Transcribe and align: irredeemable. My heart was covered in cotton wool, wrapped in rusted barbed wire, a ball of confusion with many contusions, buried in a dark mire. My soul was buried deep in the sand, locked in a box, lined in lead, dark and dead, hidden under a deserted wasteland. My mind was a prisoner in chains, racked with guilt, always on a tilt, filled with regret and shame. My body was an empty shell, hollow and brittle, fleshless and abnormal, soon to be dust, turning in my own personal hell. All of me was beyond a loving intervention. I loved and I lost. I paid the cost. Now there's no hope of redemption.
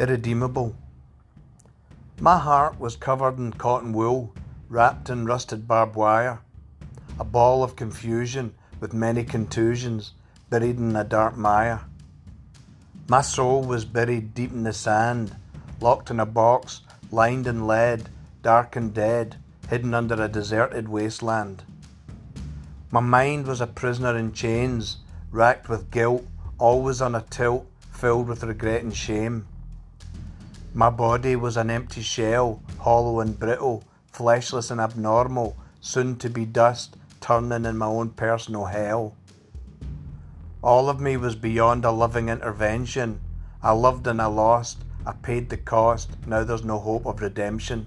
irredeemable. 0.00 0.74
My 2.18 2.38
heart 2.38 2.80
was 2.80 2.96
covered 2.96 3.36
in 3.36 3.52
cotton 3.52 3.92
wool, 3.92 4.34
wrapped 4.70 5.10
in 5.10 5.26
rusted 5.26 5.68
barbed 5.68 5.94
wire, 5.94 6.40
a 7.18 7.24
ball 7.24 7.62
of 7.62 7.76
confusion 7.76 8.54
with 8.80 8.94
many 8.94 9.24
contusions, 9.24 10.14
buried 10.48 10.78
in 10.78 10.96
a 10.96 11.04
dark 11.04 11.36
mire. 11.36 11.82
My 13.08 13.20
soul 13.20 13.62
was 13.62 13.84
buried 13.84 14.32
deep 14.32 14.52
in 14.52 14.62
the 14.62 14.72
sand, 14.72 15.36
locked 15.80 16.10
in 16.10 16.18
a 16.18 16.24
box, 16.24 16.80
lined 17.10 17.46
in 17.46 17.66
lead, 17.66 18.08
dark 18.40 18.76
and 18.76 18.94
dead, 18.94 19.36
hidden 19.68 19.92
under 19.92 20.14
a 20.14 20.28
deserted 20.28 20.88
wasteland. 20.88 21.62
My 22.90 23.00
mind 23.00 23.46
was 23.46 23.60
a 23.60 23.66
prisoner 23.66 24.16
in 24.16 24.32
chains, 24.32 24.96
racked 25.30 25.68
with 25.68 25.90
guilt, 25.90 26.26
always 26.56 27.02
on 27.02 27.14
a 27.14 27.26
tilt, 27.28 27.66
filled 27.92 28.28
with 28.28 28.42
regret 28.42 28.82
and 28.82 28.96
shame. 28.96 29.46
My 30.72 30.88
body 30.88 31.34
was 31.34 31.56
an 31.56 31.68
empty 31.68 32.00
shell, 32.00 32.62
hollow 32.78 33.18
and 33.18 33.36
brittle, 33.36 33.82
fleshless 34.12 34.70
and 34.70 34.80
abnormal, 34.80 35.56
soon 35.80 36.16
to 36.18 36.30
be 36.30 36.44
dust, 36.46 36.96
turning 37.20 37.64
in 37.64 37.76
my 37.76 37.86
own 37.86 38.10
personal 38.10 38.66
hell. 38.66 39.16
All 40.62 40.88
of 40.88 41.00
me 41.00 41.16
was 41.16 41.34
beyond 41.34 41.84
a 41.84 41.90
loving 41.90 42.28
intervention. 42.28 43.20
I 43.62 43.72
loved 43.72 44.06
and 44.06 44.22
I 44.22 44.26
lost. 44.26 44.84
I 45.04 45.12
paid 45.12 45.48
the 45.48 45.56
cost. 45.56 46.10
Now 46.26 46.44
there's 46.44 46.64
no 46.64 46.78
hope 46.78 47.04
of 47.04 47.20
redemption. 47.20 47.86